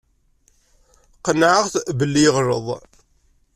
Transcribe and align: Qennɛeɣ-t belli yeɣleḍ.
Qennɛeɣ-t 1.25 1.75
belli 1.97 2.21
yeɣleḍ. 2.23 2.67